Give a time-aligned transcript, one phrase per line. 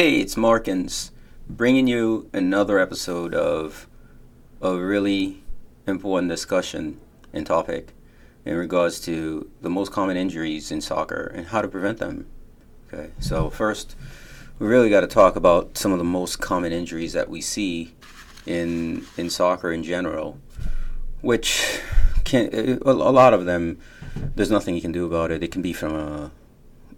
[0.00, 1.12] Hey, it's Markins,
[1.46, 3.86] bringing you another episode of
[4.62, 5.42] a really
[5.86, 6.98] important discussion
[7.34, 7.92] and topic
[8.46, 12.26] in regards to the most common injuries in soccer and how to prevent them.
[12.88, 13.94] Okay, so first,
[14.58, 17.92] we really got to talk about some of the most common injuries that we see
[18.46, 20.38] in in soccer in general,
[21.20, 21.78] which
[22.24, 22.48] can
[22.86, 23.78] a lot of them.
[24.34, 25.42] There's nothing you can do about it.
[25.42, 26.30] It can be from a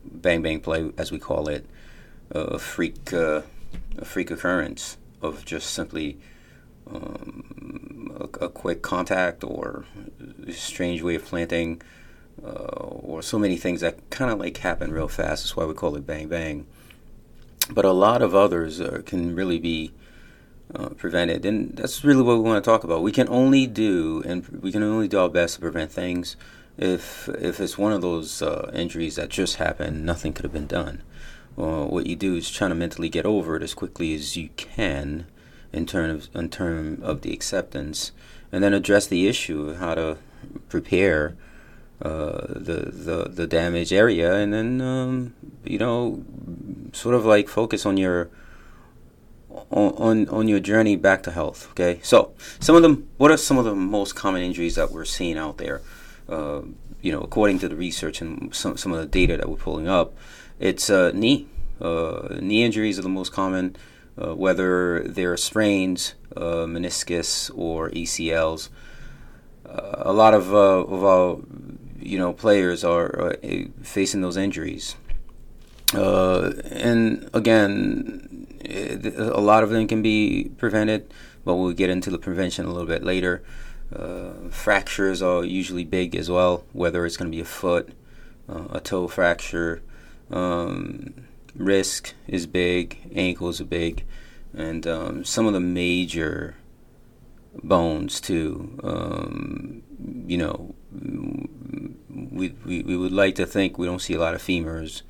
[0.05, 1.67] bang bang play, as we call it,
[2.33, 3.43] a freak uh,
[3.99, 6.19] a freak occurrence of just simply
[6.91, 9.85] um, a, a, quick contact or
[10.47, 11.81] a strange way of planting
[12.45, 15.45] uh, or so many things that kind of like happen real fast.
[15.45, 16.67] That's why we call it bang bang.
[17.71, 19.93] But a lot of others uh, can really be
[20.75, 23.03] uh, prevented, and that's really what we want to talk about.
[23.03, 26.37] We can only do, and we can only do our best to prevent things.
[26.77, 30.67] If if it's one of those uh, injuries that just happened, nothing could have been
[30.67, 31.03] done
[31.59, 34.49] uh, what you do is trying to mentally get over it as quickly as you
[34.57, 35.27] can
[35.73, 38.13] in terms of, in term of the acceptance,
[38.51, 40.19] and then address the issue of how to
[40.69, 41.37] prepare
[42.03, 46.25] uh, the the the damaged area, and then um, you know,
[46.93, 48.29] sort of like focus on your
[49.71, 51.69] on on your journey back to health.
[51.71, 53.09] Okay, so some of them.
[53.19, 55.81] What are some of the most common injuries that we're seeing out there?
[56.29, 56.63] Uh,
[57.01, 59.89] you know, according to the research and some some of the data that we're pulling
[59.89, 60.15] up,
[60.59, 61.47] it's uh, knee.
[61.81, 63.77] Uh, knee injuries are the most common,
[64.17, 68.69] uh, whether they're sprains, uh, meniscus, or ACLs.
[69.67, 71.39] Uh, a lot of, uh, of our
[72.01, 73.37] you know players are
[73.83, 74.97] facing those injuries,
[75.95, 81.13] and again, a lot of them can be prevented,
[81.45, 83.43] but we'll get into the prevention a little bit later.
[83.95, 87.91] Uh, fractures are usually big as well, whether it's going to be a foot,
[88.49, 89.83] uh, a toe fracture,
[90.33, 91.15] um,
[91.55, 94.05] wrist is big, ankles are big,
[94.55, 96.57] and um, some of the major
[97.63, 98.79] bones too.
[98.83, 99.83] Um,
[100.27, 100.75] you know,
[102.31, 105.03] we, we we would like to think we don't see a lot of femurs,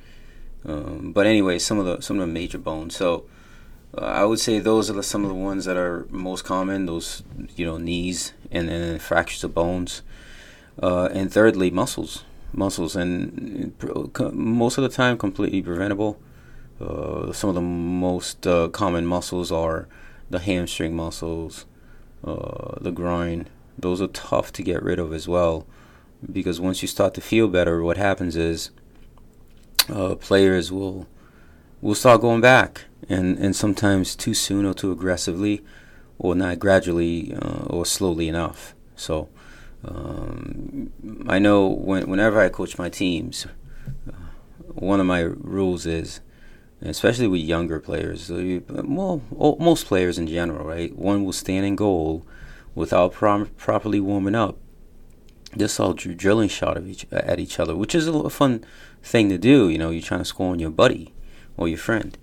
[0.67, 2.97] um, but anyway, some of the some of the major bones.
[2.97, 3.25] So.
[3.95, 6.87] Uh, I would say those are the, some of the ones that are most common.
[6.87, 7.23] Those,
[7.57, 10.01] you know, knees and then fractures of bones,
[10.83, 13.75] uh, and thirdly, muscles muscles, and
[14.33, 16.21] most of the time completely preventable.
[16.81, 19.87] Uh, some of the most uh, common muscles are
[20.31, 21.67] the hamstring muscles,
[22.25, 23.47] uh, the groin.
[23.79, 25.67] Those are tough to get rid of as well,
[26.31, 28.71] because once you start to feel better, what happens is
[29.89, 31.07] uh, players will
[31.81, 35.63] will start going back, and and sometimes too soon or too aggressively,
[36.19, 38.75] or not gradually uh, or slowly enough.
[38.97, 39.29] So
[39.85, 40.93] um,
[41.29, 43.47] I know when, whenever I coach my teams,
[44.09, 44.13] uh,
[44.75, 46.21] one of my rules is,
[46.81, 49.23] especially with younger players, uh, well,
[49.59, 50.97] most players in general, right?
[50.97, 52.25] One will stand in goal
[52.75, 54.59] without prom- properly warming up.
[55.57, 58.65] Just all drilling shot of each, at each other, which is a fun
[59.03, 59.69] thing to do.
[59.69, 61.13] You know, you're trying to score on your buddy
[61.59, 62.17] or your friend.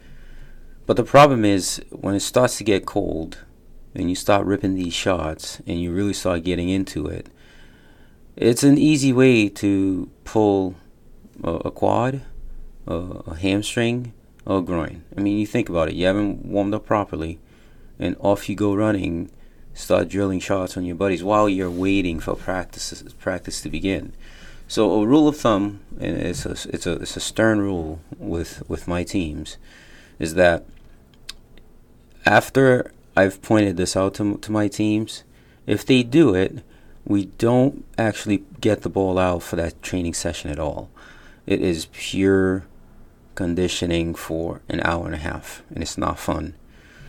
[0.88, 3.46] But the problem is when it starts to get cold
[3.94, 7.28] and you start ripping these shots and you really start getting into it,
[8.36, 10.76] it's an easy way to pull
[11.44, 12.22] a, quad,
[12.88, 14.14] a, a hamstring,
[14.46, 15.04] or a groin.
[15.16, 15.96] I mean, you think about it.
[15.96, 17.40] You haven't warmed up properly,
[17.98, 19.32] and off you go running.
[19.74, 24.14] Start drilling shots on your buddies while you're waiting for practice practice to begin.
[24.68, 28.64] So a rule of thumb, and it's a it's a it's a stern rule with
[28.68, 29.58] with my teams,
[30.18, 30.66] is that
[32.26, 35.24] after I've pointed this out to to my teams,
[35.66, 36.62] if they do it,
[37.10, 40.90] we don't actually get the ball out for that training session at all.
[41.48, 42.66] It is pure
[43.34, 46.54] conditioning for an hour and a half, and it's not fun.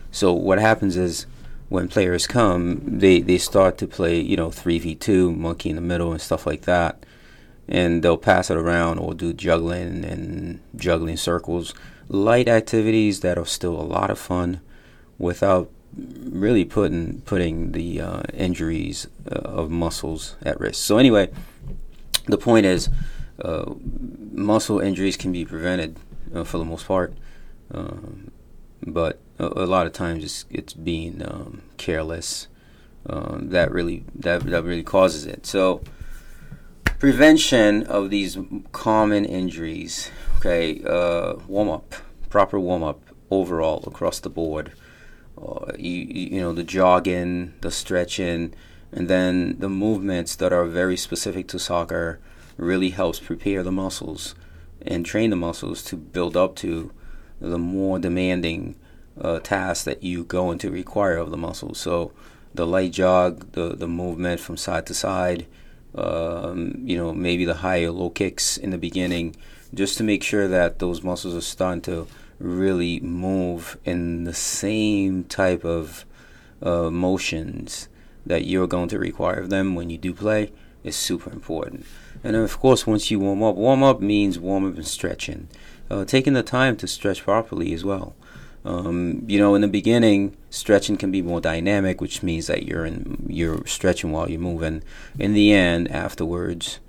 [0.09, 1.27] So what happens is
[1.69, 6.11] when players come, they, they start to play, you know, 3v2, monkey in the middle,
[6.11, 7.05] and stuff like that.
[7.67, 11.75] And they'll pass it around or do juggling and juggling circles.
[12.09, 14.61] Light activities that are still a lot of fun
[15.19, 20.83] without really putting putting the uh, injuries uh, of muscles at risk.
[20.83, 21.29] So anyway,
[22.27, 22.89] the point is,
[23.43, 23.73] uh,
[24.31, 25.97] muscle injuries can be prevented
[26.33, 27.13] uh, for the most part,
[27.73, 28.31] um,
[28.85, 32.47] but a, a, lot of times it's it's being um, careless
[33.07, 35.45] um, that really that that really causes it.
[35.45, 35.81] So
[36.99, 38.37] prevention of these
[38.71, 40.09] common injuries.
[40.37, 41.93] Okay, uh, warm up,
[42.29, 44.71] proper warm up overall across the board
[45.37, 48.53] uh, you, you know the jogging, the stretching,
[48.91, 52.19] and then the movements that are very specific to soccer
[52.57, 54.35] really helps prepare the muscles
[54.81, 56.91] and train the muscles to build up to
[57.39, 58.75] the more demanding
[59.19, 61.79] uh, task that you going to require of the muscles.
[61.79, 62.11] So
[62.53, 65.47] the light jog, the the movement from side to side,
[65.95, 69.35] um, you know, maybe the high or low kicks in the beginning,
[69.73, 72.07] just to make sure that those muscles are starting to
[72.41, 76.05] really move in the same type of
[76.61, 77.87] uh, motions
[78.25, 80.51] that you're going to require of them when you do play
[80.83, 81.85] is super important.
[82.23, 85.47] And then of course, once you warm up, warm up means warm up and stretching.
[85.89, 88.15] Uh, taking the time to stretch properly as well.
[88.63, 92.85] Um, you know, in the beginning, stretching can be more dynamic, which means that you're
[92.85, 94.83] in you're stretching while you're moving.
[95.17, 96.79] In the end, afterwards,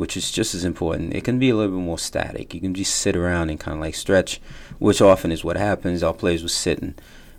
[0.00, 2.54] which is just as important, it can be a little bit more static.
[2.54, 4.40] You can just sit around and kind of like stretch,
[4.78, 6.02] which often is what happens.
[6.02, 6.94] Our players will sit and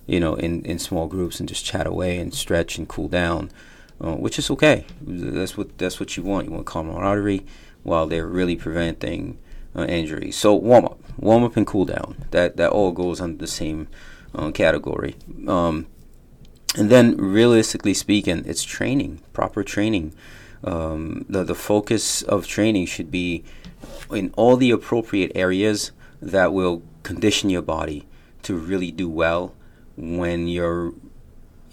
[0.06, 3.50] you know, in, in small groups and just chat away and stretch and cool down,
[4.04, 4.86] uh, which is okay.
[5.02, 6.48] That's what that's what you want.
[6.48, 7.46] You want camaraderie
[7.84, 9.38] while they're really preventing
[9.76, 10.32] uh, injury.
[10.32, 12.26] So warm up, warm up and cool down.
[12.32, 13.88] That that all goes under the same
[14.36, 15.16] uh, category.
[15.48, 15.88] Um,
[16.76, 20.14] and then, realistically speaking, it's training, proper training.
[20.64, 23.44] Um, the the focus of training should be
[24.12, 25.92] in all the appropriate areas
[26.22, 28.08] that will condition your body
[28.44, 29.54] to really do well
[29.98, 30.94] when you're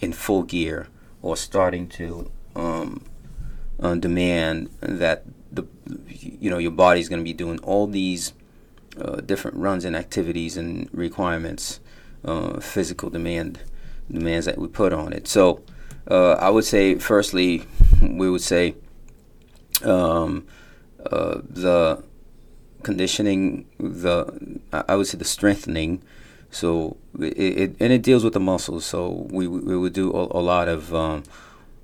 [0.01, 0.89] in full gear
[1.21, 3.05] or starting to um,
[3.81, 5.67] uh, demand that the
[6.07, 8.33] you know your body's going to be doing all these
[9.01, 11.81] uh, different runs and activities and requirements,
[12.25, 13.61] uh, physical demand
[14.11, 15.29] demands that we put on it.
[15.29, 15.63] So
[16.09, 17.65] uh, I would say, firstly,
[18.01, 18.75] we would say
[19.85, 20.47] um,
[21.05, 22.03] uh, the
[22.83, 26.03] conditioning, the I would say the strengthening
[26.51, 28.85] so it, it, and it deals with the muscles.
[28.85, 31.23] So we we would do a, a lot of um,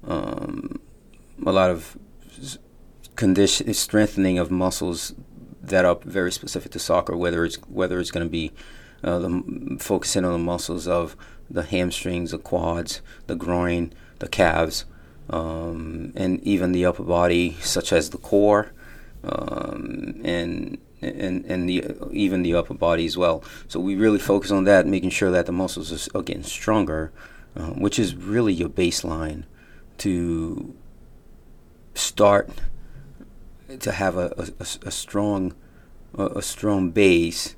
[0.06, 0.81] um,
[1.44, 1.97] a lot of
[3.17, 5.15] condition strengthening of muscles
[5.62, 7.17] that are very specific to soccer.
[7.17, 8.53] Whether it's whether it's going to be
[9.03, 11.17] uh, the, focusing on the muscles of
[11.50, 14.85] the hamstrings, the quads, the groin, the calves,
[15.31, 18.73] um, and even the upper body, such as the core,
[19.23, 23.43] um, and and and the even the upper body as well.
[23.69, 27.12] So we really focus on that, making sure that the muscles are, getting stronger,
[27.56, 29.44] uh, which is really your baseline
[29.99, 30.75] to
[31.94, 32.50] start
[33.79, 35.55] to have a, a, a strong
[36.17, 37.56] a, strong base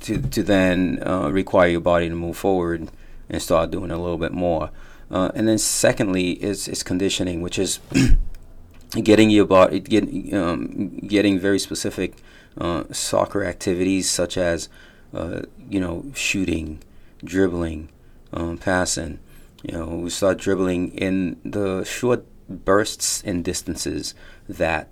[0.00, 2.88] to, to, then uh, require your body to move forward
[3.28, 4.70] and start doing a little bit more.
[5.10, 7.78] Uh, and then secondly is, is conditioning, which is
[9.02, 12.14] getting your body getting um, getting very specific
[12.58, 14.68] uh, soccer activities such as
[15.14, 16.80] uh, you know shooting,
[17.24, 17.88] dribbling,
[18.32, 19.18] um, passing.
[19.62, 24.14] You know, we start dribbling in the short bursts and distances
[24.48, 24.88] that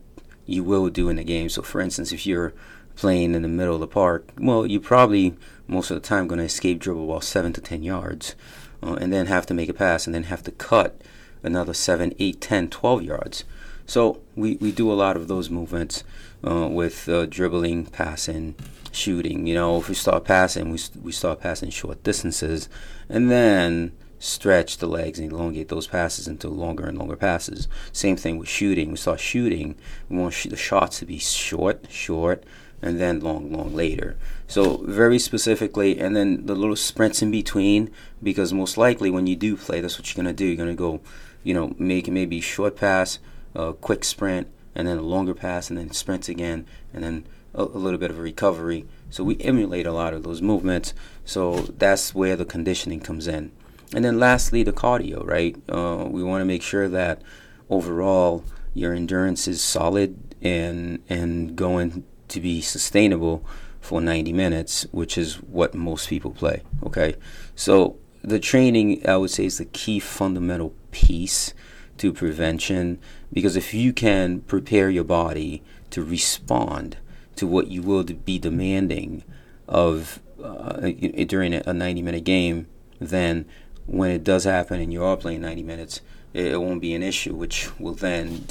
[0.47, 1.49] you will do in the game.
[1.49, 2.53] So, for instance, if you're
[2.97, 5.35] playing in the middle of the park, well, you probably
[5.67, 8.35] most of the time going to escape dribble ball seven to ten yards,
[8.83, 11.01] uh, and then have to make a pass, and then have to cut
[11.43, 13.45] another seven, eight, ten, twelve yards.
[13.87, 16.05] So we, we do a lot of those movements
[16.47, 18.55] uh, with uh, dribbling, passing,
[18.93, 19.47] shooting.
[19.47, 22.69] You know, if we start passing, we, we start passing short distances
[23.09, 27.69] and then stretch the legs and elongate those passes into longer and longer passes.
[27.93, 28.91] Same thing with shooting.
[28.91, 29.75] We start shooting,
[30.09, 32.45] we want sh- the shots to be short, short,
[32.85, 34.15] and then long, long later.
[34.47, 37.91] So very specifically, and then the little sprints in between,
[38.23, 40.45] because most likely when you do play, that's what you're gonna do.
[40.45, 41.01] You're gonna go,
[41.43, 43.19] you know, make maybe short pass,
[43.55, 47.63] a quick sprint, and then a longer pass, and then sprints again, and then a,
[47.63, 48.85] a, little bit of a recovery.
[49.09, 50.93] So we emulate a lot of those movements.
[51.25, 53.51] So that's where the conditioning comes in.
[53.95, 55.57] And then lastly, the cardio, right?
[55.71, 57.23] Uh, we want to make sure that
[57.71, 63.45] overall your endurance is solid and and going to be sustainable
[63.81, 66.63] for 90 minutes, which is what most people play.
[66.85, 67.17] Okay,
[67.55, 71.55] so the training I would say is the key fundamental piece
[71.99, 72.99] to prevention
[73.33, 76.97] because if you can prepare your body to respond
[77.37, 79.23] to what you will be demanding
[79.69, 80.91] of uh,
[81.27, 82.67] during a 90 minute game,
[83.01, 83.45] then
[83.87, 86.01] when it does happen and you are playing 90 minutes,
[86.33, 88.45] it, won't be an issue, which will then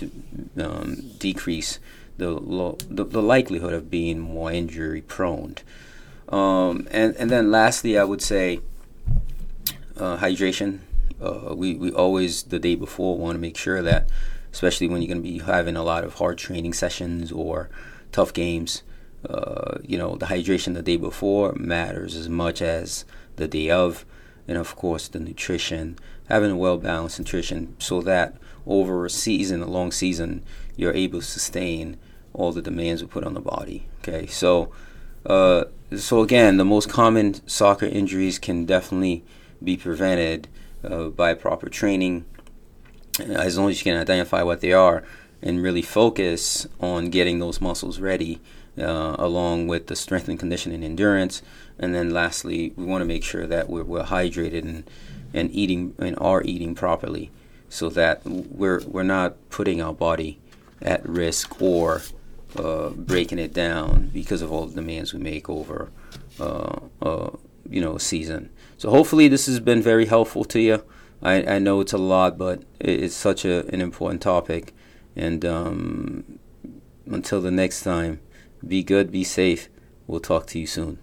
[0.58, 1.80] um, decrease
[2.18, 5.56] the, lo- the, the likelihood of being more injury prone.
[6.30, 8.62] Um, and and then lastly, I would say
[9.98, 10.80] uh, hydration
[11.22, 14.10] uh, we, we always the day before want to make sure that
[14.52, 17.70] especially when you're going to be having a lot of hard training sessions or
[18.12, 18.84] tough games
[19.30, 23.06] uh, you know the hydration the day before matters as much as
[23.38, 24.06] the day of
[24.48, 25.98] and of course the nutrition
[26.30, 28.36] having a well balanced nutrition so that
[28.66, 30.44] over a season a long season
[30.76, 31.98] you're able to sustain
[32.34, 34.26] all the demands we put on the body okay?
[34.28, 34.72] So
[35.26, 39.24] uh, so again, the most common soccer injuries can definitely
[39.64, 40.48] be prevented
[40.84, 42.26] uh, by proper training,
[43.20, 45.04] as long as you can identify what they are
[45.42, 48.42] and really focus on getting those muscles ready,
[48.78, 51.42] uh, along with the strength and conditioning endurance.
[51.80, 54.90] And then lastly, we want to make sure that we're, we're hydrated and,
[55.34, 57.32] and eating and are eating properly,
[57.70, 60.40] so that we're we're not putting our body
[60.82, 62.02] at risk or
[62.56, 65.90] uh, breaking it down because of all the demands we make over
[66.40, 67.32] uh, uh,
[67.68, 68.50] you know season.
[68.78, 70.84] So hopefully this has been very helpful to you.
[71.22, 74.74] I, I know it's a lot, but it's such a, an important topic.
[75.16, 76.40] And um,
[77.06, 78.20] until the next time,
[78.66, 79.70] be good, be safe.
[80.08, 81.03] We'll talk to you soon.